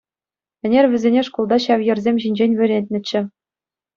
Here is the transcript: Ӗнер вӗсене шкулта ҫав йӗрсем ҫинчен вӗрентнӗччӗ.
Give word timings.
Ӗнер 0.67 0.85
вӗсене 0.93 1.21
шкулта 1.27 1.57
ҫав 1.67 1.79
йӗрсем 1.87 2.15
ҫинчен 2.23 2.51
вӗрентнӗччӗ. 2.61 3.21